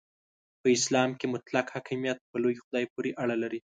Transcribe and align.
په 0.61 0.67
اسلام 0.77 1.09
کې 1.19 1.25
مطلق 1.33 1.65
حاکمیت 1.75 2.19
په 2.31 2.37
لوی 2.43 2.55
خدای 2.63 2.85
پورې 2.93 3.11
اړه 3.23 3.35
لري. 3.43 3.59